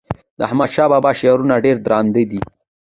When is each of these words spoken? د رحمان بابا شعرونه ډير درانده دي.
د 0.37 0.39
رحمان 0.43 0.75
بابا 0.91 1.11
شعرونه 1.19 1.55
ډير 1.65 1.77
درانده 1.85 2.23
دي. 2.31 2.41